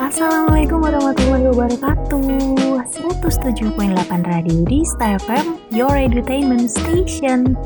Assalamualaikum 0.00 0.80
warahmatullahi 0.80 1.44
wabarakatuh. 1.52 2.24
107.8 2.96 3.76
Radio 4.24 4.56
Dista 4.64 5.20
FM 5.20 5.60
Your 5.68 5.92
Entertainment 5.92 6.72
Station. 6.72 7.60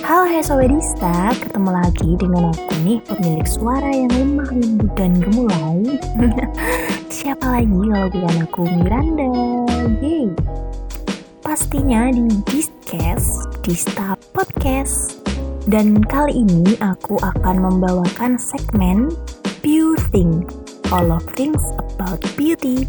Halo 0.00 0.24
hai 0.24 0.40
Sobat 0.40 0.72
Dista. 0.72 1.36
Ketemu 1.36 1.68
lagi 1.68 2.10
dengan 2.16 2.48
aku 2.56 2.72
nih 2.88 3.04
Pemilik 3.04 3.44
suara 3.44 3.92
yang 3.92 4.08
lemah 4.16 4.48
lembut 4.48 4.92
dan 4.96 5.12
gemulai. 5.20 6.00
Siapa 7.20 7.60
lagi 7.60 7.68
kalau 7.68 8.08
bukan 8.08 8.36
aku 8.48 8.64
Miranda? 8.80 9.28
Yeay. 10.00 10.32
Pastinya 11.44 12.08
di 12.08 12.24
Discast 12.48 13.60
Dista 13.60 14.16
Podcast 14.32 15.21
Dan 15.62 16.02
kali 16.02 16.42
ini 16.42 16.74
aku 16.82 17.22
akan 17.22 17.62
membawakan 17.62 18.34
segmen 18.34 19.14
Pure 19.62 20.02
Thing 20.10 20.42
all 20.92 21.08
of 21.14 21.24
things 21.38 21.62
about 21.78 22.20
beauty. 22.34 22.84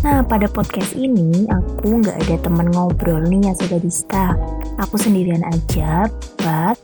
Nah, 0.00 0.20
pada 0.24 0.46
podcast 0.48 0.92
ini 0.92 1.44
aku 1.48 2.00
nggak 2.00 2.16
ada 2.24 2.36
temen 2.40 2.68
ngobrol 2.72 3.24
nih 3.24 3.52
ya 3.52 3.76
Dista. 3.80 4.32
Aku 4.80 4.96
sendirian 4.96 5.44
aja, 5.44 6.08
but 6.40 6.76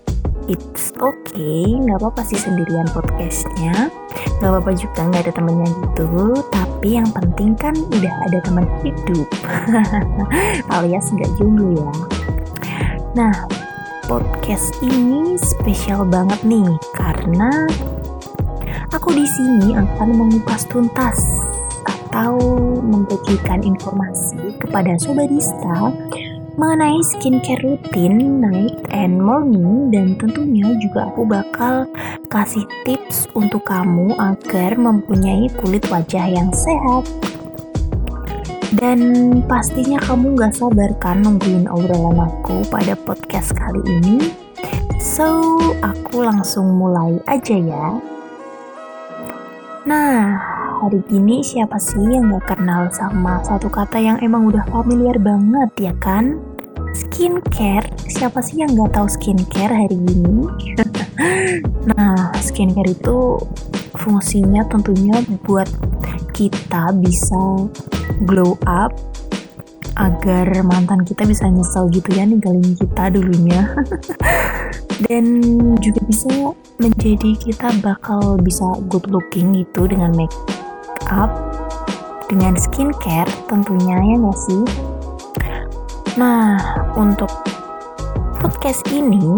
it's 0.49 0.93
okay, 1.01 1.65
nggak 1.81 2.01
apa-apa 2.03 2.25
sih 2.25 2.37
sendirian 2.37 2.89
podcastnya. 2.93 3.89
Nggak 4.43 4.51
apa-apa 4.53 4.73
juga 4.77 5.01
nggak 5.05 5.23
ada 5.29 5.33
temennya 5.33 5.69
gitu, 5.69 6.35
tapi 6.49 6.97
yang 6.97 7.09
penting 7.13 7.57
kan 7.57 7.73
udah 7.73 8.15
ada 8.29 8.39
teman 8.41 8.67
hidup. 8.85 9.29
Alias 10.77 11.09
nggak 11.13 11.31
jomblo 11.41 11.73
ya. 11.73 11.93
Nah, 13.17 13.33
podcast 14.07 14.75
ini 14.83 15.35
spesial 15.39 16.07
banget 16.07 16.39
nih 16.47 16.67
karena 16.95 17.67
Aku 18.95 19.11
di 19.11 19.27
sini 19.27 19.75
akan 19.75 20.09
mengupas 20.15 20.63
tuntas 20.71 21.19
atau 21.85 22.39
membagikan 22.81 23.59
informasi 23.67 24.55
kepada 24.63 24.95
Sobadista 24.95 25.91
mengenai 26.57 26.97
skincare 27.13 27.61
rutin 27.61 28.41
night 28.41 28.79
and 28.95 29.21
morning 29.21 29.93
dan 29.93 30.15
tentunya 30.17 30.71
juga 30.81 31.11
aku 31.13 31.27
bakal 31.29 31.85
kasih 32.31 32.65
tips 32.87 33.29
untuk 33.37 33.67
kamu 33.67 34.15
agar 34.17 34.79
mempunyai 34.79 35.51
kulit 35.61 35.85
wajah 35.93 36.25
yang 36.31 36.49
sehat 36.55 37.05
dan 38.77 39.01
pastinya 39.49 39.97
kamu 40.05 40.37
gak 40.37 40.53
sabar 40.53 40.93
kan 41.01 41.25
nungguin 41.25 41.65
obrolan 41.67 42.29
aku 42.29 42.61
pada 42.69 42.93
podcast 42.93 43.57
kali 43.57 43.81
ini 43.89 44.31
so 45.01 45.57
aku 45.81 46.21
langsung 46.23 46.77
mulai 46.77 47.17
aja 47.25 47.57
ya 47.57 47.97
Nah, 49.87 50.35
hari 50.83 50.99
gini 51.07 51.47
siapa 51.47 51.79
sih 51.79 52.03
yang 52.03 52.35
gak 52.35 52.59
kenal 52.59 52.91
sama 52.91 53.39
satu 53.47 53.71
kata 53.71 54.03
yang 54.03 54.19
emang 54.19 54.51
udah 54.51 54.67
familiar 54.67 55.15
banget 55.15 55.71
ya 55.79 55.95
kan? 56.03 56.43
Skincare, 56.91 57.87
siapa 58.11 58.43
sih 58.43 58.67
yang 58.67 58.75
gak 58.75 58.99
tahu 58.99 59.07
skincare 59.07 59.71
hari 59.71 59.95
ini? 59.95 60.51
nah, 61.95 62.35
skincare 62.43 62.91
itu 62.91 63.39
fungsinya 63.95 64.67
tentunya 64.67 65.15
buat 65.47 65.71
kita 66.37 66.93
bisa 67.01 67.65
glow 68.29 68.61
up 68.69 68.93
agar 69.97 70.45
mantan 70.61 71.01
kita 71.09 71.25
bisa 71.25 71.49
nyesel 71.49 71.89
gitu 71.89 72.13
ya 72.13 72.29
ninggalin 72.29 72.77
kita 72.77 73.09
dulunya. 73.09 73.65
Dan 75.09 75.25
juga 75.81 76.01
bisa 76.09 76.53
menjadi 76.81 77.37
kita 77.37 77.69
bakal 77.81 78.37
bisa 78.41 78.65
good 78.93 79.09
looking 79.09 79.57
gitu 79.57 79.89
dengan 79.89 80.13
make 80.13 80.33
up 81.09 81.33
dengan 82.29 82.57
skincare 82.59 83.29
tentunya 83.49 83.97
ya 83.97 84.15
gak 84.21 84.39
sih? 84.49 84.63
Nah 86.21 86.61
untuk 86.97 87.33
podcast 88.41 88.85
ini 88.93 89.37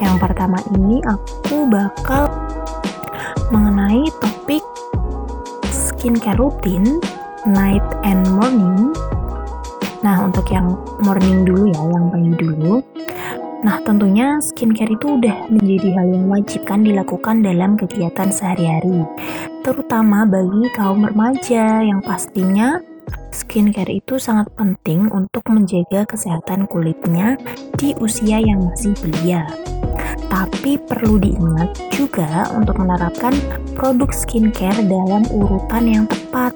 yang 0.00 0.20
pertama 0.20 0.60
ini 0.76 1.00
aku 1.08 1.64
bakal 1.72 2.28
mengenai 3.48 4.04
topik 4.20 4.35
skincare 6.06 6.38
rutin 6.38 7.02
night 7.50 7.82
and 8.06 8.22
morning 8.38 8.94
Nah, 10.06 10.22
untuk 10.22 10.46
yang 10.54 10.78
morning 11.02 11.42
dulu 11.42 11.66
ya, 11.66 11.82
yang 11.82 12.14
pagi 12.14 12.30
dulu. 12.38 12.78
Nah, 13.66 13.82
tentunya 13.82 14.38
skincare 14.38 14.94
itu 14.94 15.18
udah 15.18 15.50
menjadi 15.50 15.98
hal 15.98 16.06
yang 16.14 16.30
wajib 16.30 16.62
kan 16.62 16.86
dilakukan 16.86 17.42
dalam 17.42 17.74
kegiatan 17.74 18.30
sehari-hari. 18.30 19.02
Terutama 19.66 20.22
bagi 20.30 20.70
kaum 20.78 21.02
remaja 21.02 21.82
yang 21.82 21.98
pastinya 22.06 22.78
skincare 23.34 23.90
itu 23.90 24.22
sangat 24.22 24.46
penting 24.54 25.10
untuk 25.10 25.42
menjaga 25.50 26.06
kesehatan 26.06 26.70
kulitnya 26.70 27.34
di 27.74 27.98
usia 27.98 28.38
yang 28.38 28.62
masih 28.62 28.94
belia. 29.02 29.42
Tapi 30.26 30.78
perlu 30.78 31.18
diingat 31.20 31.76
juga 31.94 32.50
untuk 32.54 32.78
menerapkan 32.82 33.34
produk 33.74 34.10
skincare 34.10 34.82
dalam 34.86 35.24
urutan 35.32 35.84
yang 35.86 36.04
tepat 36.08 36.54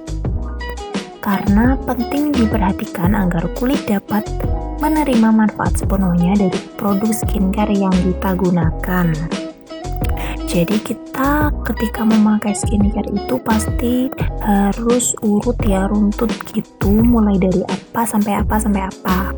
karena 1.20 1.76
penting 1.84 2.32
diperhatikan 2.32 3.12
agar 3.12 3.44
kulit 3.54 3.84
dapat 3.84 4.24
menerima 4.80 5.28
manfaat 5.28 5.76
sepenuhnya 5.76 6.32
dari 6.32 6.58
produk 6.80 7.12
skincare 7.12 7.76
yang 7.76 7.92
kita 7.92 8.32
gunakan. 8.34 9.12
Jadi 10.50 10.82
kita 10.82 11.54
ketika 11.62 12.02
memakai 12.02 12.56
skincare 12.56 13.06
itu 13.14 13.38
pasti 13.46 14.10
harus 14.42 15.14
urut 15.22 15.54
ya 15.62 15.86
runtut 15.86 16.32
gitu 16.50 16.90
mulai 16.90 17.38
dari 17.38 17.62
apa 17.70 18.02
sampai 18.02 18.40
apa 18.40 18.58
sampai 18.58 18.82
apa. 18.82 19.30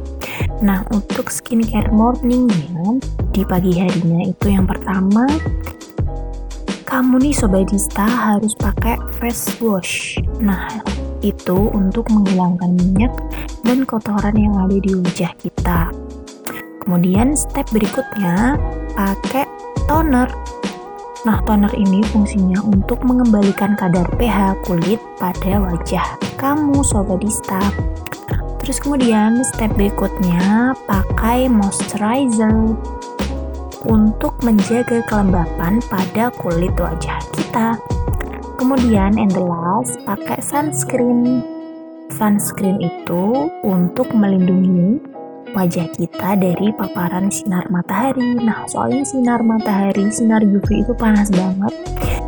Nah 0.62 0.87
untuk 0.95 1.28
skincare 1.28 1.91
morningnya 1.91 3.03
di 3.34 3.43
pagi 3.43 3.75
harinya 3.75 4.23
itu 4.31 4.47
yang 4.47 4.65
pertama 4.65 5.27
kamu 6.87 7.19
nih 7.19 7.34
sobat 7.34 7.67
Dista 7.67 8.06
harus 8.06 8.55
pakai 8.55 8.97
face 9.19 9.59
wash. 9.59 10.17
Nah 10.39 10.71
itu 11.22 11.71
untuk 11.75 12.06
menghilangkan 12.15 12.78
minyak 12.78 13.11
dan 13.67 13.83
kotoran 13.87 14.39
yang 14.39 14.55
ada 14.59 14.78
di 14.78 14.93
wajah 14.95 15.33
kita. 15.43 15.91
Kemudian 16.83 17.39
step 17.39 17.71
berikutnya 17.71 18.59
pakai 18.99 19.47
toner. 19.87 20.27
Nah, 21.22 21.39
toner 21.47 21.71
ini 21.78 22.03
fungsinya 22.11 22.59
untuk 22.67 23.06
mengembalikan 23.06 23.78
kadar 23.78 24.03
pH 24.19 24.59
kulit 24.67 24.99
pada 25.22 25.62
wajah 25.62 26.19
kamu, 26.34 26.83
sobat 26.83 27.22
Dista. 27.22 27.62
Terus 28.62 28.78
kemudian 28.78 29.43
step 29.43 29.75
berikutnya 29.75 30.75
pakai 30.87 31.50
moisturizer 31.50 32.78
untuk 33.83 34.39
menjaga 34.47 35.03
kelembapan 35.11 35.83
pada 35.91 36.31
kulit 36.39 36.71
wajah 36.78 37.19
kita. 37.34 37.75
Kemudian 38.62 39.19
and 39.19 39.34
the 39.34 39.43
last, 39.43 39.99
pakai 40.06 40.39
sunscreen. 40.39 41.43
Sunscreen 42.15 42.78
itu 42.78 43.51
untuk 43.67 44.15
melindungi 44.15 45.03
wajah 45.51 45.91
kita 45.99 46.39
dari 46.39 46.71
paparan 46.78 47.27
sinar 47.27 47.67
matahari. 47.75 48.39
Nah, 48.39 48.62
soalnya 48.71 49.03
sinar 49.03 49.43
matahari, 49.43 50.06
sinar 50.15 50.47
UV 50.47 50.87
itu 50.87 50.95
panas 50.95 51.27
banget. 51.34 51.75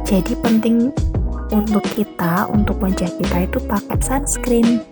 Jadi 0.02 0.34
penting 0.42 0.90
untuk 1.54 1.86
kita, 1.94 2.50
untuk 2.50 2.82
wajah 2.82 3.08
kita 3.08 3.46
itu 3.46 3.58
pakai 3.70 3.98
sunscreen. 4.02 4.82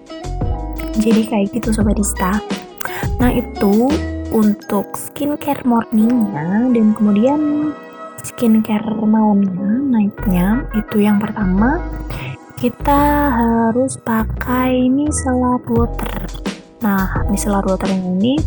Jadi 0.99 1.23
kayak 1.29 1.55
gitu 1.57 1.73
Sobat 1.73 1.97
Dista. 1.97 2.37
Nah, 3.21 3.31
itu 3.33 3.89
untuk 4.33 4.97
skincare 4.97 5.61
morningnya 5.69 6.73
dan 6.73 6.87
kemudian 6.97 7.41
skincare 8.25 8.97
malamnya 9.05 9.73
naiknya 9.93 10.65
itu 10.73 11.05
yang 11.05 11.21
pertama 11.21 11.85
kita 12.57 13.29
harus 13.35 14.01
pakai 14.01 14.89
micellar 14.89 15.61
water 15.69 16.31
nah 16.81 17.27
micellar 17.29 17.63
water 17.69 17.91
ini 17.93 18.41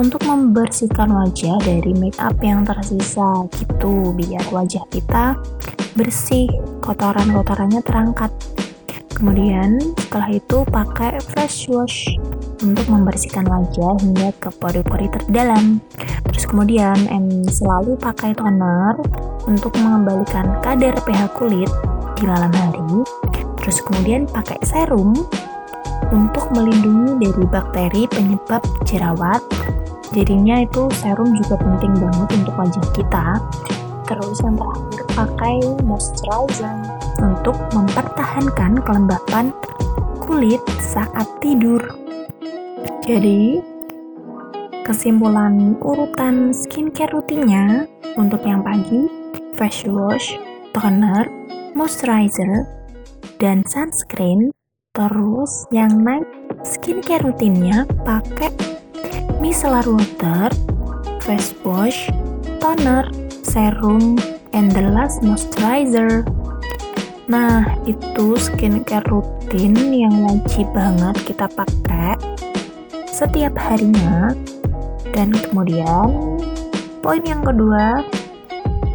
untuk 0.00 0.24
membersihkan 0.24 1.12
wajah 1.12 1.60
dari 1.60 1.92
make 1.98 2.16
up 2.22 2.34
yang 2.40 2.64
tersisa 2.64 3.44
gitu 3.52 4.16
biar 4.16 4.42
wajah 4.48 4.82
kita 4.88 5.36
bersih 5.92 6.48
kotoran-kotorannya 6.80 7.82
terangkat 7.84 8.30
kemudian 9.18 9.82
setelah 9.98 10.30
itu 10.30 10.58
pakai 10.70 11.18
fresh 11.34 11.66
wash 11.68 12.06
untuk 12.62 12.86
membersihkan 12.86 13.44
wajah 13.50 13.98
hingga 13.98 14.30
ke 14.38 14.48
pori-pori 14.62 15.10
terdalam. 15.10 15.82
Terus 16.30 16.44
kemudian 16.46 16.96
em 17.10 17.42
selalu 17.50 17.98
pakai 17.98 18.32
toner 18.38 18.94
untuk 19.50 19.74
mengembalikan 19.76 20.62
kadar 20.62 20.94
pH 21.02 21.34
kulit 21.34 21.70
di 22.14 22.24
malam 22.30 22.54
hari. 22.54 23.02
Terus 23.58 23.82
kemudian 23.82 24.24
pakai 24.30 24.62
serum 24.62 25.12
untuk 26.14 26.46
melindungi 26.54 27.28
dari 27.28 27.44
bakteri 27.50 28.02
penyebab 28.06 28.62
jerawat. 28.86 29.42
Jadinya 30.14 30.64
itu 30.64 30.88
serum 31.04 31.36
juga 31.36 31.60
penting 31.60 31.92
banget 32.00 32.28
untuk 32.38 32.54
wajah 32.56 32.86
kita. 32.96 33.26
Terus 34.08 34.40
yang 34.40 34.56
terakhir 34.56 35.04
pakai 35.12 35.56
moisturizer 35.84 36.76
untuk 37.20 37.56
mempertahankan 37.76 38.80
kelembapan 38.80 39.52
kulit 40.24 40.64
saat 40.80 41.28
tidur. 41.44 41.80
Jadi, 43.04 43.60
kesimpulan 44.88 45.76
urutan 45.84 46.56
skincare 46.56 47.12
rutinnya 47.12 47.84
untuk 48.16 48.40
yang 48.48 48.64
pagi, 48.64 49.04
face 49.60 49.84
wash, 49.84 50.40
toner, 50.72 51.28
moisturizer, 51.76 52.64
dan 53.36 53.60
sunscreen. 53.68 54.48
Terus 54.96 55.68
yang 55.68 56.00
night 56.00 56.24
skincare 56.64 57.28
rutinnya 57.28 57.84
pakai 58.08 58.50
micellar 59.38 59.84
water, 59.84 60.48
face 61.22 61.52
wash, 61.62 62.08
toner, 62.58 63.06
serum, 63.48 64.20
and 64.52 64.68
the 64.72 64.84
last 64.84 65.24
moisturizer. 65.24 66.24
Nah, 67.28 67.64
itu 67.84 68.36
skincare 68.36 69.04
rutin 69.08 69.76
yang 69.92 70.14
wajib 70.24 70.68
banget 70.72 71.16
kita 71.28 71.48
pakai 71.52 72.16
setiap 73.08 73.56
harinya. 73.56 74.32
Dan 75.12 75.32
kemudian, 75.32 76.38
poin 77.00 77.24
yang 77.24 77.40
kedua 77.40 78.04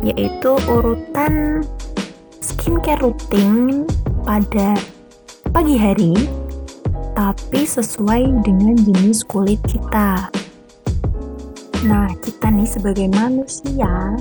yaitu 0.03 0.51
urutan 0.67 1.63
skincare 2.43 2.99
rutin 2.99 3.87
pada 4.27 4.75
pagi 5.55 5.79
hari 5.79 6.11
tapi 7.15 7.63
sesuai 7.63 8.43
dengan 8.43 8.75
jenis 8.75 9.23
kulit 9.23 9.61
kita. 9.63 10.27
Nah, 11.83 12.09
kita 12.23 12.47
nih 12.47 12.67
sebagai 12.67 13.07
manusia 13.11 14.17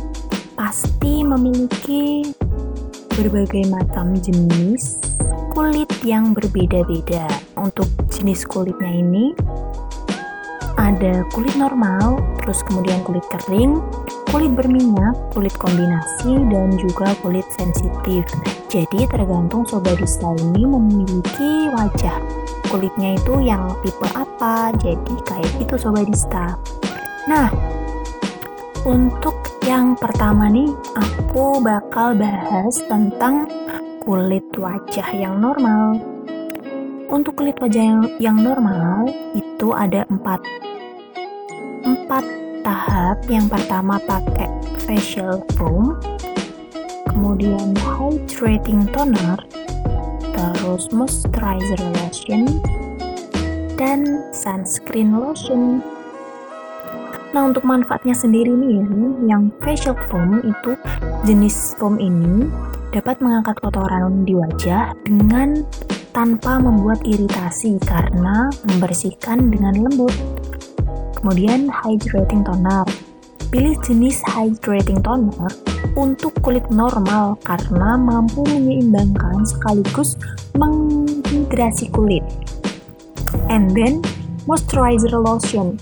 pasti 0.54 1.24
memiliki 1.24 2.32
berbagai 3.12 3.68
macam 3.68 4.16
jenis 4.16 5.00
kulit 5.52 5.88
yang 6.04 6.32
berbeda-beda. 6.32 7.28
Untuk 7.60 7.88
jenis 8.08 8.48
kulitnya 8.48 8.88
ini 8.88 9.36
ada 10.80 11.24
kulit 11.36 11.52
normal, 11.54 12.18
terus 12.40 12.64
kemudian 12.64 13.04
kulit 13.04 13.24
kering, 13.28 13.78
kulit 14.32 14.52
berminyak, 14.56 15.14
kulit 15.36 15.52
kombinasi, 15.60 16.40
dan 16.48 16.72
juga 16.80 17.12
kulit 17.20 17.44
sensitif. 17.52 18.24
Jadi 18.72 19.04
tergantung 19.08 19.68
sobat 19.68 20.00
ini 20.00 20.64
memiliki 20.64 21.68
wajah 21.76 22.42
kulitnya 22.72 23.20
itu 23.20 23.34
yang 23.44 23.68
tipe 23.84 24.08
apa 24.16 24.72
jadi 24.80 25.14
kayak 25.28 25.50
gitu 25.60 25.76
sobadista 25.76 26.56
nah 27.28 27.52
untuk 28.88 29.41
yang 29.62 29.94
pertama 29.94 30.50
nih 30.50 30.70
aku 30.98 31.62
bakal 31.62 32.18
bahas 32.18 32.82
tentang 32.90 33.46
kulit 34.02 34.42
wajah 34.58 35.08
yang 35.14 35.38
normal. 35.38 36.02
Untuk 37.06 37.38
kulit 37.38 37.54
wajah 37.62 37.82
yang, 37.82 38.02
yang 38.18 38.38
normal 38.42 39.06
itu 39.36 39.70
ada 39.70 40.02
empat. 40.10 40.42
Empat 41.86 42.24
tahap. 42.66 43.22
Yang 43.30 43.46
pertama 43.54 44.02
pakai 44.02 44.50
facial 44.82 45.44
foam. 45.54 45.94
Kemudian 47.06 47.76
hydrating 47.78 48.88
toner. 48.90 49.38
Terus 50.32 50.90
moisturizer 50.90 51.78
lotion, 52.00 52.58
dan 53.78 54.26
sunscreen 54.34 55.14
lotion. 55.14 55.84
Nah, 57.32 57.48
untuk 57.48 57.64
manfaatnya 57.64 58.12
sendiri 58.12 58.52
nih, 58.52 58.84
yang 59.24 59.48
facial 59.64 59.96
foam 60.12 60.44
itu 60.44 60.76
jenis 61.24 61.72
foam 61.80 61.96
ini 61.96 62.44
dapat 62.92 63.24
mengangkat 63.24 63.56
kotoran 63.56 64.28
di 64.28 64.36
wajah 64.36 64.92
dengan 65.08 65.64
tanpa 66.12 66.60
membuat 66.60 67.00
iritasi 67.08 67.80
karena 67.88 68.52
membersihkan 68.68 69.48
dengan 69.48 69.80
lembut. 69.80 70.12
Kemudian 71.16 71.72
hydrating 71.72 72.44
toner. 72.44 72.84
Pilih 73.48 73.80
jenis 73.80 74.20
hydrating 74.28 75.00
toner 75.00 75.48
untuk 75.96 76.36
kulit 76.44 76.64
normal 76.68 77.40
karena 77.48 77.96
mampu 77.96 78.44
menyeimbangkan 78.44 79.44
sekaligus 79.48 80.20
menghidrasi 80.56 81.88
kulit. 81.88 82.24
And 83.48 83.72
then 83.72 84.04
moisturizer 84.44 85.16
lotion. 85.16 85.80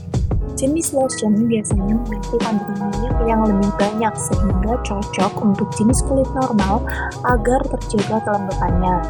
Jenis 0.60 0.92
lotion 0.92 1.48
biasanya 1.48 1.96
memiliki 1.96 2.36
kandungan 2.36 2.92
minyak 2.92 3.16
yang 3.24 3.40
lebih 3.48 3.72
banyak 3.80 4.12
sehingga 4.12 4.76
cocok 4.84 5.32
untuk 5.40 5.72
jenis 5.72 6.04
kulit 6.04 6.28
normal 6.36 6.84
agar 7.24 7.64
terjaga 7.64 8.20
kelembapannya. 8.28 9.00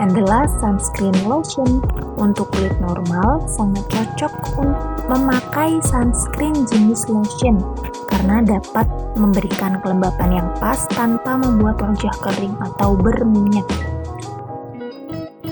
And 0.00 0.16
the 0.16 0.24
last 0.24 0.56
sunscreen 0.56 1.12
lotion 1.28 1.84
untuk 2.16 2.48
kulit 2.56 2.72
normal 2.80 3.44
sangat 3.44 3.84
cocok 3.92 4.32
untuk 4.56 4.80
memakai 5.12 5.76
sunscreen 5.84 6.64
jenis 6.64 7.04
lotion 7.12 7.60
karena 8.08 8.56
dapat 8.56 8.88
memberikan 9.20 9.76
kelembapan 9.84 10.40
yang 10.40 10.48
pas 10.56 10.80
tanpa 10.96 11.36
membuat 11.36 11.76
wajah 11.76 12.16
kering 12.24 12.56
atau 12.72 12.96
berminyak. 12.96 13.68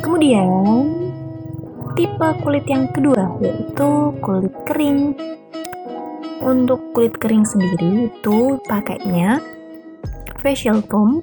Kemudian, 0.01 0.89
tipe 1.93 2.29
kulit 2.41 2.65
yang 2.65 2.89
kedua 2.97 3.29
yaitu 3.45 3.89
kulit 4.25 4.57
kering. 4.65 5.34
Untuk 6.43 6.81
kulit 6.97 7.15
kering 7.23 7.47
sendiri 7.47 8.11
itu 8.11 8.59
pakainya 8.67 9.39
facial 10.43 10.83
foam, 10.91 11.23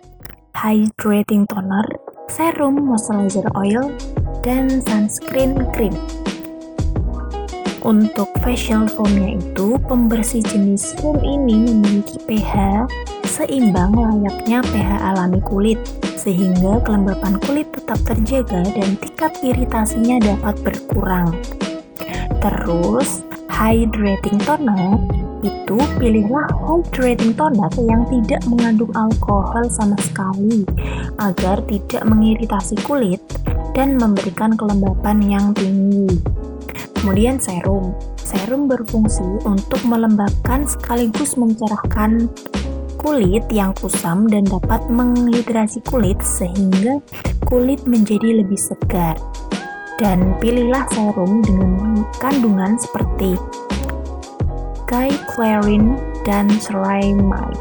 hydrating 0.56 1.44
toner, 1.52 1.84
serum 2.32 2.80
moisturizer 2.80 3.46
oil, 3.58 3.92
dan 4.40 4.70
sunscreen 4.88 5.68
cream. 5.76 5.94
Untuk 7.82 8.30
facial 8.46 8.86
foamnya 8.86 9.42
itu, 9.42 9.76
pembersih 9.90 10.46
jenis 10.46 10.94
foam 11.02 11.18
ini 11.26 11.66
memiliki 11.66 12.22
pH 12.30 12.86
seimbang 13.26 13.98
layaknya 13.98 14.62
pH 14.62 14.92
alami 15.02 15.42
kulit, 15.42 15.82
sehingga 16.14 16.78
kelembapan 16.86 17.42
kulit 17.42 17.68
tetap 17.74 17.98
terjaga 18.06 18.62
dan 18.70 18.94
tingkat 19.02 19.34
iritasinya 19.42 20.22
dapat 20.22 20.56
berkurang. 20.62 21.34
Terus, 22.42 23.26
hydrating 23.62 24.42
toner 24.42 24.98
itu 25.46 25.78
pilihlah 26.02 26.50
hydrating 26.66 27.30
toner 27.38 27.70
yang 27.78 28.02
tidak 28.10 28.42
mengandung 28.50 28.90
alkohol 28.98 29.70
sama 29.70 29.94
sekali 30.02 30.66
agar 31.22 31.62
tidak 31.70 32.02
mengiritasi 32.10 32.74
kulit 32.90 33.22
dan 33.78 34.02
memberikan 34.02 34.58
kelembapan 34.58 35.22
yang 35.22 35.46
tinggi. 35.54 36.10
Kemudian 36.98 37.38
serum. 37.38 37.94
Serum 38.18 38.66
berfungsi 38.66 39.26
untuk 39.46 39.82
melembabkan 39.86 40.66
sekaligus 40.66 41.38
mencerahkan 41.38 42.30
kulit 42.98 43.46
yang 43.50 43.74
kusam 43.78 44.30
dan 44.30 44.46
dapat 44.46 44.82
menghidrasi 44.90 45.82
kulit 45.86 46.18
sehingga 46.22 47.02
kulit 47.46 47.82
menjadi 47.86 48.42
lebih 48.42 48.58
segar. 48.58 49.18
Dan 50.02 50.34
pilihlah 50.42 50.90
serum 50.90 51.46
dengan 51.46 52.02
kandungan 52.18 52.74
seperti 52.74 53.38
glycerin 54.90 55.96
dan 56.26 56.50
ceramide. 56.58 57.56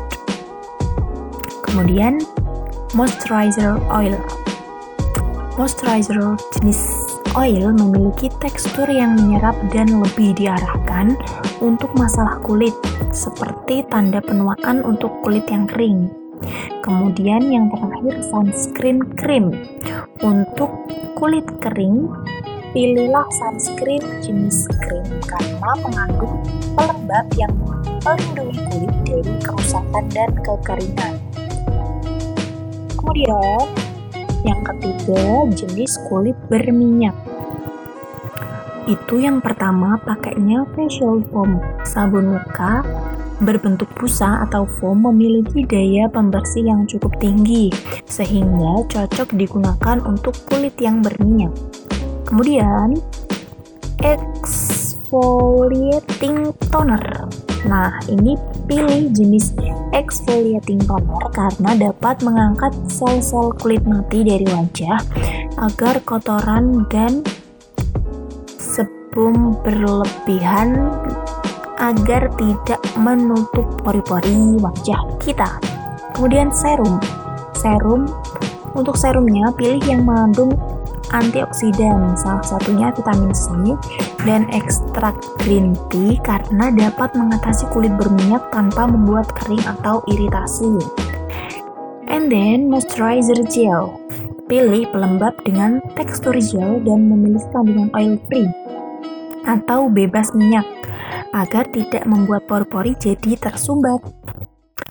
Kemudian 1.69 2.19
moisturizer 2.97 3.77
oil. 3.93 4.17
Moisturizer 5.61 6.17
jenis 6.59 6.81
oil 7.39 7.71
memiliki 7.77 8.33
tekstur 8.43 8.89
yang 8.91 9.15
menyerap 9.15 9.55
dan 9.71 10.01
lebih 10.01 10.35
diarahkan 10.35 11.15
untuk 11.63 11.93
masalah 11.95 12.43
kulit, 12.43 12.75
seperti 13.15 13.87
tanda 13.87 14.19
penuaan 14.19 14.83
untuk 14.83 15.13
kulit 15.23 15.47
yang 15.47 15.69
kering. 15.69 16.11
Kemudian 16.81 17.53
yang 17.53 17.69
terakhir 17.69 18.25
sunscreen 18.33 19.05
cream. 19.15 19.53
Untuk 20.21 20.73
kulit 21.17 21.45
kering, 21.61 22.09
pilihlah 22.71 23.27
sunscreen 23.35 24.03
jenis 24.23 24.71
cream 24.87 25.07
karena 25.27 25.71
mengandung 25.83 26.39
pelembab 26.79 27.27
yang 27.35 27.53
melindungi 28.07 28.59
kulit 28.71 28.95
dari 29.05 29.35
kerusakan 29.43 30.05
dan 30.15 30.31
kekeringan. 30.47 31.15
Kemudian, 32.95 33.67
yang 34.47 34.61
ketiga, 34.63 35.51
jenis 35.53 35.99
kulit 36.07 36.39
berminyak. 36.47 37.17
Itu 38.89 39.21
yang 39.21 39.43
pertama 39.45 40.01
pakainya 40.03 40.65
facial 40.73 41.21
foam. 41.29 41.61
Sabun 41.85 42.39
muka 42.39 42.87
berbentuk 43.41 43.89
busa 43.97 44.45
atau 44.49 44.69
foam 44.79 45.05
memiliki 45.11 45.65
daya 45.65 46.09
pembersih 46.09 46.65
yang 46.69 46.85
cukup 46.87 47.13
tinggi, 47.21 47.73
sehingga 48.05 48.85
cocok 48.89 49.33
digunakan 49.37 49.99
untuk 50.05 50.37
kulit 50.49 50.77
yang 50.81 51.01
berminyak. 51.01 51.53
Kemudian, 52.31 52.95
exfoliating 54.07 56.55
toner. 56.71 57.27
Nah, 57.67 57.99
ini 58.07 58.39
pilih 58.71 59.11
jenis 59.11 59.51
exfoliating 59.91 60.79
toner 60.87 61.27
karena 61.35 61.91
dapat 61.91 62.23
mengangkat 62.23 62.71
sel-sel 62.87 63.51
kulit 63.59 63.83
mati 63.83 64.23
dari 64.23 64.47
wajah 64.47 65.03
agar 65.59 65.99
kotoran 66.07 66.87
dan 66.87 67.27
sebum 68.57 69.59
berlebihan 69.67 70.87
agar 71.83 72.31
tidak 72.39 72.79
menutup 72.95 73.67
pori-pori 73.83 74.55
wajah 74.63 75.03
kita. 75.19 75.59
Kemudian 76.15 76.55
serum. 76.55 77.03
Serum 77.59 78.07
untuk 78.79 78.95
serumnya 78.95 79.51
pilih 79.59 79.83
yang 79.83 80.07
mengandung 80.07 80.55
antioksidan, 81.11 82.15
salah 82.19 82.45
satunya 82.47 82.91
vitamin 82.95 83.35
C 83.35 83.51
dan 84.27 84.47
ekstrak 84.55 85.15
green 85.43 85.75
tea 85.91 86.19
karena 86.23 86.71
dapat 86.71 87.15
mengatasi 87.15 87.67
kulit 87.75 87.93
berminyak 87.99 88.43
tanpa 88.55 88.87
membuat 88.87 89.31
kering 89.39 89.63
atau 89.67 90.03
iritasi. 90.11 90.71
And 92.11 92.31
then 92.31 92.71
moisturizer 92.71 93.39
gel. 93.51 93.99
Pilih 94.51 94.91
pelembab 94.91 95.39
dengan 95.47 95.79
tekstur 95.95 96.35
gel 96.43 96.83
dan 96.83 97.07
memilih 97.07 97.43
kandungan 97.55 97.91
oil 97.95 98.19
free 98.27 98.51
atau 99.47 99.87
bebas 99.87 100.35
minyak 100.35 100.67
agar 101.31 101.65
tidak 101.71 102.03
membuat 102.05 102.45
pori-pori 102.51 102.99
jadi 102.99 103.39
tersumbat. 103.39 104.03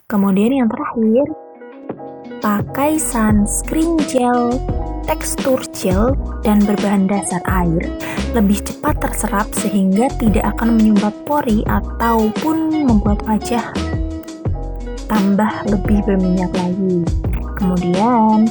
Kemudian 0.07 0.63
yang 0.63 0.69
terakhir, 0.71 1.27
pakai 2.39 2.95
sunscreen 2.97 3.99
gel 4.07 4.55
tekstur 5.09 5.57
gel 5.73 6.13
dan 6.45 6.61
berbahan 6.61 7.09
dasar 7.09 7.41
air 7.49 7.89
lebih 8.37 8.61
cepat 8.61 9.01
terserap 9.01 9.49
sehingga 9.57 10.05
tidak 10.21 10.53
akan 10.53 10.77
menyumbat 10.77 11.17
pori 11.25 11.65
ataupun 11.65 12.85
membuat 12.85 13.25
wajah 13.25 13.73
tambah 15.09 15.51
lebih 15.65 16.05
berminyak 16.05 16.53
lagi. 16.53 17.01
Kemudian 17.57 18.45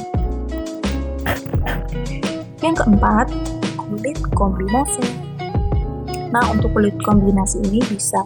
yang 2.59 2.75
keempat, 2.75 3.31
kulit 3.79 4.19
kombinasi. 4.35 5.07
Nah, 6.29 6.43
untuk 6.51 6.75
kulit 6.75 6.93
kombinasi 7.01 7.63
ini 7.71 7.79
bisa 7.87 8.19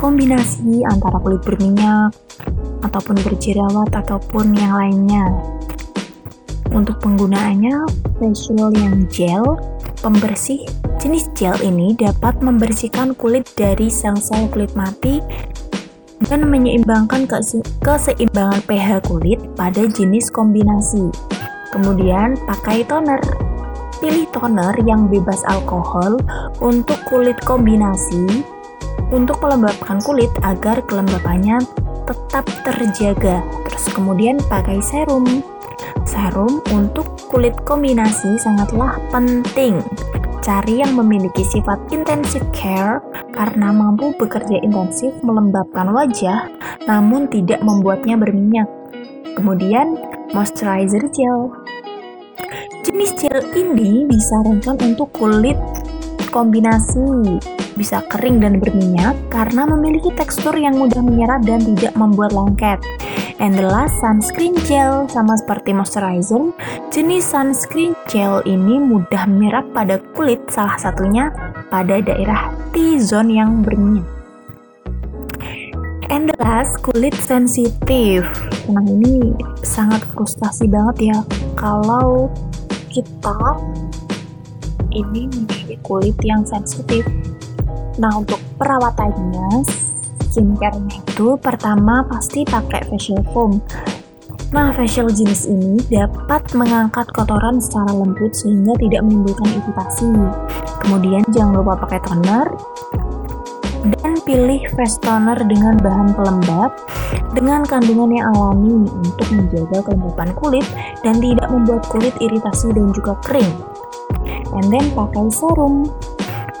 kombinasi 0.00 0.82
antara 0.88 1.20
kulit 1.20 1.44
berminyak 1.44 2.10
ataupun 2.82 3.20
berjerawat 3.20 3.92
ataupun 3.92 4.56
yang 4.56 4.74
lainnya. 4.74 5.28
Untuk 6.76 7.00
penggunaannya, 7.00 7.88
facial 8.20 8.68
yang 8.76 9.08
gel, 9.08 9.56
pembersih 10.04 10.68
jenis 11.00 11.32
gel 11.32 11.56
ini 11.64 11.96
dapat 11.96 12.36
membersihkan 12.44 13.16
kulit 13.16 13.48
dari 13.56 13.88
sel-sel 13.88 14.44
kulit 14.52 14.76
mati 14.76 15.24
dan 16.28 16.44
menyeimbangkan 16.44 17.24
keseimbangan 17.80 18.60
pH 18.68 19.08
kulit 19.08 19.40
pada 19.56 19.88
jenis 19.88 20.28
kombinasi. 20.28 21.08
Kemudian 21.72 22.36
pakai 22.44 22.84
toner. 22.84 23.24
Pilih 23.96 24.28
toner 24.28 24.76
yang 24.84 25.08
bebas 25.08 25.40
alkohol 25.48 26.20
untuk 26.60 27.00
kulit 27.08 27.40
kombinasi 27.48 28.44
untuk 29.08 29.40
melembabkan 29.40 29.96
kulit 30.04 30.28
agar 30.44 30.84
kelembapannya 30.84 31.56
tetap 32.04 32.44
terjaga. 32.68 33.40
Terus 33.64 33.84
kemudian 33.96 34.36
pakai 34.52 34.84
serum 34.84 35.55
serum 36.06 36.62
untuk 36.72 37.06
kulit 37.28 37.54
kombinasi 37.66 38.38
sangatlah 38.40 38.96
penting. 39.10 39.82
Cari 40.44 40.78
yang 40.78 40.94
memiliki 40.94 41.42
sifat 41.42 41.90
intensive 41.90 42.46
care 42.54 43.02
karena 43.34 43.74
mampu 43.74 44.14
bekerja 44.14 44.62
intensif 44.62 45.10
melembabkan 45.26 45.90
wajah 45.90 46.46
namun 46.86 47.26
tidak 47.26 47.58
membuatnya 47.66 48.14
berminyak. 48.14 48.70
Kemudian, 49.34 49.98
moisturizer 50.32 51.02
gel. 51.10 51.50
Jenis 52.86 53.12
gel 53.18 53.42
ini 53.58 54.06
disarankan 54.06 54.78
untuk 54.80 55.10
kulit 55.12 55.58
kombinasi 56.30 57.42
bisa 57.76 58.00
kering 58.08 58.40
dan 58.40 58.56
berminyak 58.56 59.14
karena 59.28 59.68
memiliki 59.68 60.08
tekstur 60.16 60.56
yang 60.56 60.80
mudah 60.80 61.04
menyerap 61.04 61.44
dan 61.44 61.60
tidak 61.60 61.92
membuat 61.98 62.32
lengket. 62.32 62.80
And 63.36 63.52
the 63.52 63.68
last 63.68 64.00
sunscreen 64.00 64.56
gel 64.64 65.04
sama 65.12 65.36
seperti 65.36 65.76
moisturizer, 65.76 66.56
jenis 66.88 67.28
sunscreen 67.28 67.92
gel 68.08 68.40
ini 68.48 68.80
mudah 68.80 69.28
menyerap 69.28 69.68
pada 69.76 70.00
kulit 70.16 70.40
salah 70.48 70.80
satunya 70.80 71.28
pada 71.68 72.00
daerah 72.00 72.48
T-zone 72.72 73.36
yang 73.36 73.60
berminyak. 73.60 74.08
And 76.08 76.32
the 76.32 76.36
last, 76.40 76.80
kulit 76.80 77.12
sensitif. 77.20 78.24
Nah 78.72 78.84
ini 78.88 79.36
sangat 79.60 80.00
frustasi 80.16 80.64
banget 80.72 81.12
ya 81.12 81.18
kalau 81.60 82.32
kita 82.88 83.36
ini 84.96 85.28
memiliki 85.28 85.76
kulit 85.84 86.16
yang 86.24 86.40
sensitif. 86.48 87.04
Nah 88.00 88.16
untuk 88.16 88.40
perawatannya 88.56 89.60
skincare-nya 90.36 91.00
itu 91.00 91.40
pertama 91.40 92.04
pasti 92.04 92.44
pakai 92.44 92.84
facial 92.92 93.24
foam. 93.32 93.56
Nah, 94.52 94.70
facial 94.76 95.08
jenis 95.08 95.48
ini 95.48 95.80
dapat 95.88 96.52
mengangkat 96.52 97.08
kotoran 97.16 97.56
secara 97.56 97.88
lembut 97.88 98.36
sehingga 98.36 98.76
tidak 98.76 99.00
menimbulkan 99.08 99.48
iritasi. 99.48 100.12
Kemudian 100.84 101.24
jangan 101.32 101.64
lupa 101.64 101.88
pakai 101.88 102.04
toner 102.04 102.46
dan 104.02 104.18
pilih 104.26 104.60
face 104.76 104.98
toner 105.00 105.38
dengan 105.46 105.78
bahan 105.78 106.12
pelembab 106.14 106.74
dengan 107.32 107.62
kandungan 107.64 108.10
yang 108.12 108.26
alami 108.34 108.86
untuk 108.86 109.28
menjaga 109.30 109.78
kelembapan 109.88 110.30
kulit 110.36 110.66
dan 111.00 111.16
tidak 111.18 111.48
membuat 111.48 111.82
kulit 111.88 112.14
iritasi 112.20 112.76
dan 112.76 112.92
juga 112.92 113.16
kering. 113.24 113.52
And 114.52 114.68
then 114.68 114.86
pakai 114.94 115.26
serum. 115.32 115.90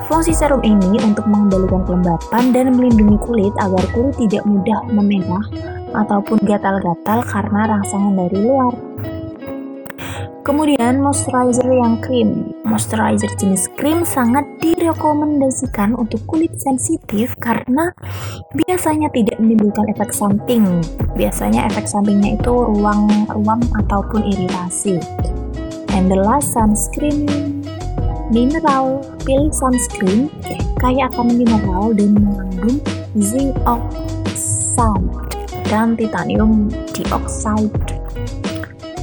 Fungsi 0.06 0.30
serum 0.30 0.62
ini 0.62 1.02
untuk 1.02 1.26
mengembalikan 1.26 1.82
kelembapan 1.82 2.54
dan 2.54 2.78
melindungi 2.78 3.18
kulit 3.26 3.50
agar 3.58 3.82
kulit 3.90 4.14
tidak 4.14 4.46
mudah 4.46 4.78
memerah 4.86 5.42
ataupun 5.98 6.38
gatal-gatal 6.46 7.26
karena 7.26 7.60
rangsangan 7.74 8.14
dari 8.14 8.38
luar. 8.38 8.70
Kemudian 10.46 11.02
moisturizer 11.02 11.66
yang 11.66 11.98
krim. 11.98 12.54
Moisturizer 12.62 13.34
jenis 13.34 13.66
krim 13.74 14.06
sangat 14.06 14.46
direkomendasikan 14.62 15.98
untuk 15.98 16.22
kulit 16.30 16.54
sensitif 16.54 17.34
karena 17.42 17.90
biasanya 18.54 19.10
tidak 19.10 19.42
menimbulkan 19.42 19.90
efek 19.90 20.14
samping. 20.14 20.86
Biasanya 21.18 21.66
efek 21.66 21.90
sampingnya 21.90 22.38
itu 22.38 22.54
ruang-ruam 22.54 23.58
ataupun 23.74 24.22
iritasi. 24.22 25.02
And 25.90 26.06
the 26.06 26.18
last 26.22 26.54
sunscreen 26.54 27.55
mineral 28.30 29.02
pilih 29.22 29.52
sunscreen 29.54 30.30
kaya 30.82 31.06
akan 31.12 31.34
mineral 31.36 31.94
dan 31.94 32.14
mengandung 32.16 32.78
zinc 33.16 33.56
dan 35.66 35.96
titanium 35.96 36.68
dioxide 36.92 37.72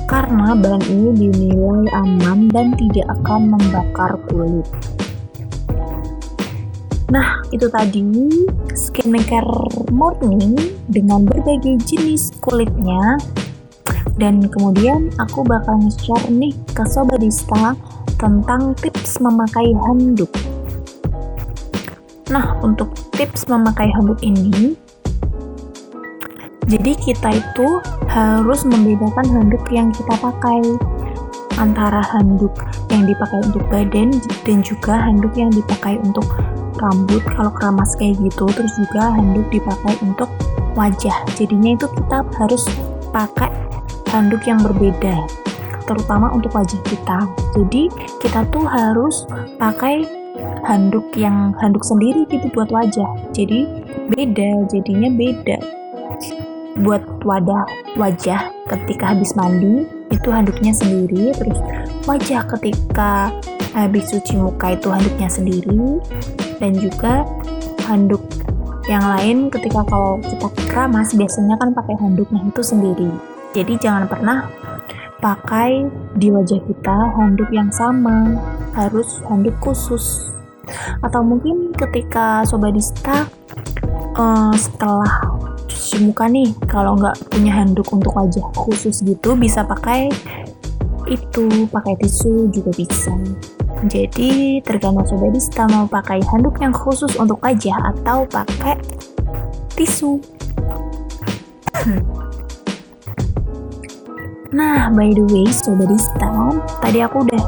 karena 0.06 0.54
bahan 0.54 0.84
ini 0.94 1.10
dinilai 1.18 1.90
aman 1.98 2.46
dan 2.54 2.78
tidak 2.78 3.10
akan 3.18 3.58
membakar 3.58 4.14
kulit. 4.30 4.68
Nah, 7.10 7.42
itu 7.50 7.66
tadi 7.66 8.06
skincare 8.78 9.90
morning 9.90 10.54
dengan 10.86 11.26
berbagai 11.26 11.82
jenis 11.90 12.30
kulitnya. 12.38 13.18
Dan 14.14 14.46
kemudian 14.46 15.10
aku 15.18 15.42
bakal 15.42 15.82
nge-share 15.82 16.30
nih 16.30 16.54
ke 16.78 16.86
Sobadista 16.86 17.74
tentang 18.24 18.72
tips 18.80 19.20
memakai 19.20 19.76
handuk. 19.84 20.32
Nah, 22.32 22.56
untuk 22.64 22.96
tips 23.12 23.52
memakai 23.52 23.92
handuk 23.92 24.24
ini, 24.24 24.80
jadi 26.72 26.96
kita 26.96 27.36
itu 27.36 27.84
harus 28.08 28.64
membedakan 28.64 29.28
handuk 29.28 29.68
yang 29.68 29.92
kita 29.92 30.16
pakai 30.24 30.64
antara 31.60 32.00
handuk 32.16 32.56
yang 32.88 33.04
dipakai 33.04 33.44
untuk 33.44 33.68
badan 33.68 34.16
dan 34.48 34.64
juga 34.64 35.04
handuk 35.04 35.36
yang 35.36 35.52
dipakai 35.52 36.00
untuk 36.00 36.24
rambut. 36.80 37.20
Kalau 37.36 37.52
keramas 37.60 37.92
kayak 38.00 38.24
gitu 38.24 38.48
terus 38.56 38.72
juga 38.80 39.12
handuk 39.12 39.44
dipakai 39.52 40.00
untuk 40.00 40.32
wajah. 40.80 41.28
Jadinya 41.36 41.76
itu 41.76 41.92
kita 41.92 42.24
harus 42.40 42.64
pakai 43.12 43.52
handuk 44.16 44.48
yang 44.48 44.64
berbeda 44.64 45.43
terutama 45.86 46.32
untuk 46.34 46.54
wajah 46.56 46.80
kita. 46.88 47.20
Jadi 47.56 47.92
kita 48.20 48.48
tuh 48.50 48.66
harus 48.66 49.28
pakai 49.58 50.04
handuk 50.64 51.06
yang 51.14 51.54
handuk 51.60 51.84
sendiri 51.84 52.26
gitu 52.32 52.48
buat 52.52 52.72
wajah. 52.72 53.10
Jadi 53.36 53.68
beda, 54.12 54.68
jadinya 54.72 55.10
beda. 55.12 55.58
Buat 56.82 57.06
wadah 57.22 57.64
wajah 58.00 58.50
ketika 58.66 59.14
habis 59.14 59.38
mandi 59.38 59.86
itu 60.10 60.30
handuknya 60.30 60.74
sendiri, 60.74 61.30
terus 61.38 61.60
wajah 62.10 62.42
ketika 62.58 63.30
habis 63.74 64.10
cuci 64.10 64.38
muka 64.38 64.78
itu 64.78 64.88
handuknya 64.90 65.30
sendiri. 65.30 66.02
dan 66.62 66.80
juga 66.80 67.28
handuk 67.92 68.24
yang 68.88 69.04
lain 69.04 69.48
ketika 69.52 69.84
kalau 69.88 70.20
kita 70.20 70.48
keramas 70.68 71.12
biasanya 71.16 71.56
kan 71.60 71.76
pakai 71.76 71.96
handuknya 72.00 72.40
itu 72.44 72.62
sendiri 72.64 73.12
jadi 73.56 73.74
jangan 73.80 74.08
pernah 74.08 74.48
pakai 75.24 75.88
di 76.20 76.28
wajah 76.28 76.60
kita 76.68 76.98
handuk 77.16 77.48
yang 77.56 77.72
sama 77.72 78.36
harus 78.76 79.24
handuk 79.32 79.56
khusus. 79.64 80.28
Atau 81.00 81.24
mungkin 81.24 81.72
ketika 81.72 82.44
sobadista 82.44 83.32
uh, 84.20 84.52
setelah 84.52 85.24
cuci 85.64 86.04
muka 86.04 86.28
nih 86.28 86.52
kalau 86.68 87.00
nggak 87.00 87.16
punya 87.32 87.56
handuk 87.56 87.88
untuk 87.96 88.12
wajah 88.12 88.44
khusus 88.52 89.00
gitu 89.00 89.40
bisa 89.40 89.64
pakai 89.64 90.12
itu 91.08 91.48
pakai 91.72 91.96
tisu 92.04 92.52
juga 92.52 92.76
bisa. 92.76 93.16
Jadi 93.88 94.64
tergantung 94.64 95.08
sobadista 95.08 95.68
mau 95.72 95.88
pakai 95.88 96.20
handuk 96.28 96.60
yang 96.60 96.76
khusus 96.76 97.16
untuk 97.16 97.40
wajah 97.40 97.96
atau 97.96 98.28
pakai 98.28 98.76
tisu 99.76 100.20
Nah, 104.54 104.94
by 104.94 105.10
the 105.18 105.26
way, 105.34 105.50
Sobadista, 105.50 106.30
tadi 106.78 107.02
aku 107.02 107.26
udah 107.26 107.44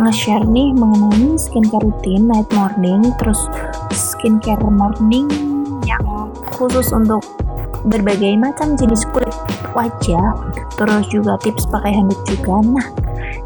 nge-share 0.00 0.48
nih 0.48 0.72
mengenai 0.72 1.36
skincare 1.36 1.84
rutin 1.84 2.24
night 2.24 2.48
morning, 2.56 3.12
terus 3.20 3.36
skincare 3.92 4.64
morning 4.64 5.28
yang 5.84 6.00
khusus 6.56 6.88
untuk 6.96 7.20
berbagai 7.84 8.32
macam 8.40 8.80
jenis 8.80 9.04
kulit 9.12 9.28
wajah, 9.76 10.40
terus 10.80 11.04
juga 11.12 11.36
tips 11.44 11.68
pakai 11.68 11.92
handuk 11.92 12.16
juga. 12.24 12.64
Nah, 12.64 12.86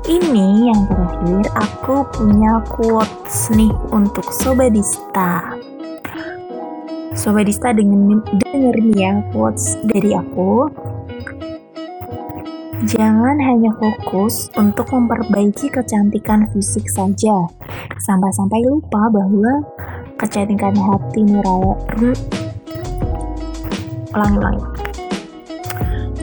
ini 0.06 0.70
yang 0.70 0.86
terakhir 0.86 1.50
aku 1.58 2.06
punya 2.14 2.62
quotes 2.70 3.50
nih 3.50 3.74
untuk 3.90 4.30
Sobadista. 4.30 5.58
Sobadista 7.18 7.74
dengan 7.74 8.22
denger 8.46 8.78
nih 8.78 8.94
ya 8.94 9.12
quotes 9.34 9.74
dari 9.90 10.14
aku 10.14 10.70
Jangan 12.84 13.40
hanya 13.40 13.72
fokus 13.80 14.52
untuk 14.60 14.92
memperbaiki 14.92 15.72
kecantikan 15.72 16.44
fisik 16.52 16.84
saja, 16.92 17.48
sampai-sampai 17.96 18.60
lupa 18.68 19.08
bahwa 19.08 19.64
kecantikan 20.20 20.76
hati 20.76 21.24
nurani. 21.24 22.12
Ulangi-ulangi. 24.12 24.68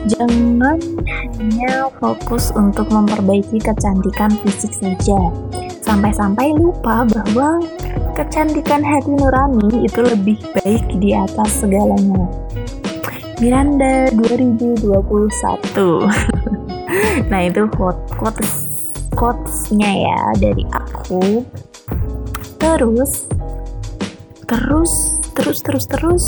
Jangan 0.06 0.78
hanya 1.02 1.90
fokus 1.98 2.54
untuk 2.54 2.86
memperbaiki 2.94 3.58
kecantikan 3.58 4.30
fisik 4.46 4.70
saja, 4.70 5.18
sampai-sampai 5.82 6.54
lupa 6.54 7.02
bahwa 7.10 7.58
kecantikan 8.14 8.86
hati 8.86 9.10
nurani 9.10 9.82
itu 9.82 9.98
lebih 9.98 10.38
baik 10.62 10.86
di 11.02 11.10
atas 11.10 11.58
segalanya. 11.58 12.30
Miranda 13.42 14.06
2021 14.14 14.86
nah 17.30 17.40
itu 17.44 17.66
quote 17.72 18.00
quotes 18.16 18.68
quotesnya 19.16 19.92
ya 20.08 20.20
dari 20.40 20.64
aku 20.72 21.44
terus 22.58 23.28
terus 24.48 24.92
terus 25.32 25.58
terus 25.64 25.84
terus 25.88 26.24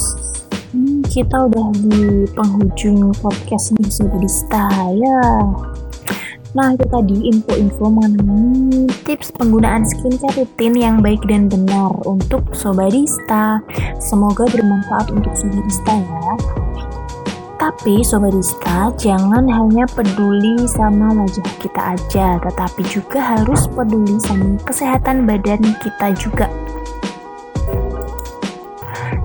hmm, 0.73 1.04
kita 1.09 1.49
udah 1.49 1.68
di 1.80 2.28
penghujung 2.33 3.12
podcast 3.21 3.73
nih 3.76 3.90
Sobadista 3.90 4.68
ya 4.92 5.23
Nah, 6.54 6.71
itu 6.71 6.87
tadi 6.87 7.35
info-info 7.35 7.90
mengenai 7.90 8.87
tips 9.02 9.35
penggunaan 9.35 9.83
skincare 9.83 10.47
rutin 10.47 10.78
yang 10.78 11.02
baik 11.02 11.18
dan 11.26 11.50
benar 11.50 11.90
untuk 12.06 12.47
Sobadista. 12.54 13.59
Semoga 13.99 14.47
bermanfaat 14.47 15.11
untuk 15.11 15.35
Sobadista 15.35 15.99
ya. 15.99 16.30
Tapi 17.54 18.02
Sobarista, 18.02 18.90
jangan 18.99 19.46
hanya 19.46 19.87
peduli 19.87 20.66
sama 20.66 21.14
wajah 21.14 21.46
kita 21.62 21.94
aja, 21.94 22.37
tetapi 22.42 22.83
juga 22.83 23.22
harus 23.22 23.70
peduli 23.70 24.18
sama 24.18 24.59
kesehatan 24.66 25.22
badan 25.22 25.62
kita 25.79 26.11
juga. 26.18 26.50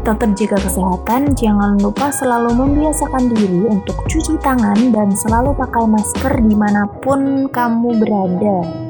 Tetap 0.06 0.32
jaga 0.38 0.58
kesehatan, 0.62 1.34
jangan 1.38 1.78
lupa 1.82 2.10
selalu 2.10 2.54
membiasakan 2.54 3.34
diri 3.34 3.66
untuk 3.66 3.98
cuci 4.06 4.38
tangan 4.42 4.94
dan 4.94 5.14
selalu 5.14 5.54
pakai 5.54 5.86
masker 5.86 6.34
di 6.46 6.56
mana 6.58 6.86
pun 7.02 7.50
kamu 7.50 7.98
berada. 7.98 8.90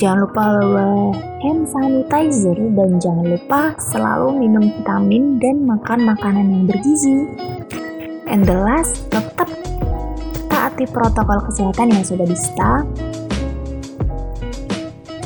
Jangan 0.00 0.18
lupa 0.24 0.42
bawa 0.56 1.12
hand 1.44 1.68
sanitizer 1.68 2.56
dan 2.72 2.96
jangan 2.96 3.36
lupa 3.36 3.76
selalu 3.76 4.42
minum 4.42 4.64
vitamin 4.64 5.36
dan 5.36 5.68
makan 5.68 6.08
makanan 6.08 6.46
yang 6.48 6.64
bergizi. 6.64 7.28
And 8.30 8.46
the 8.46 8.54
last, 8.54 9.10
tetap 9.10 9.50
taati 10.46 10.86
protokol 10.86 11.42
kesehatan 11.50 11.90
yang 11.90 12.06
sudah 12.06 12.22
dista. 12.30 12.86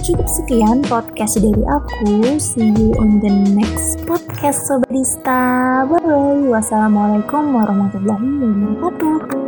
Cukup 0.00 0.24
sekian 0.24 0.80
podcast 0.88 1.36
dari 1.36 1.64
aku. 1.68 2.40
See 2.40 2.72
you 2.72 2.96
on 2.96 3.20
the 3.20 3.28
next 3.52 4.00
podcast 4.08 4.64
Sobat 4.64 4.88
Dista. 4.88 5.84
Bye. 5.84 6.48
Wassalamualaikum 6.48 7.52
warahmatullahi 7.52 8.24
wabarakatuh. 8.80 9.43